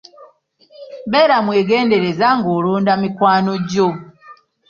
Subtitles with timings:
[1.11, 3.87] Beera mwegendereza ng'olonda mikwano gyo.